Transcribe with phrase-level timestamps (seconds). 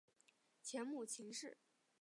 [0.63, 1.59] 前母秦氏。